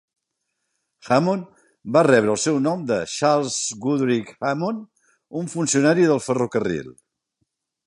Hammond 1.09 1.59
va 1.97 2.03
rebre 2.07 2.33
el 2.35 2.39
seu 2.45 2.57
nom 2.69 2.81
de 2.93 2.97
Charles 3.17 3.59
Goodrich 3.85 4.33
Hammond, 4.53 4.83
un 5.43 5.55
funcionari 5.55 6.09
del 6.13 6.25
ferrocarril. 6.31 6.93